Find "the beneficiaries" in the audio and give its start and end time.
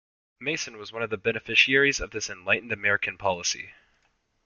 1.11-1.99